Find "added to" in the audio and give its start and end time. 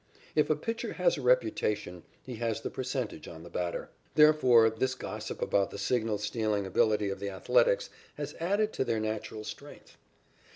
8.39-8.83